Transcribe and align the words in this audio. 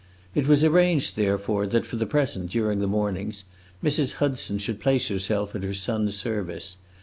It 0.33 0.47
was 0.47 0.63
arranged 0.63 1.15
therefore 1.15 1.67
that, 1.67 1.85
for 1.85 1.95
the 1.95 2.07
present, 2.07 2.49
during 2.49 2.79
the 2.79 2.87
mornings, 2.87 3.43
Mrs. 3.83 4.13
Hudson 4.13 4.57
should 4.57 4.79
place 4.79 5.09
herself 5.09 5.53
at 5.53 5.61
her 5.61 5.75
son's 5.75 6.17
service. 6.17 6.77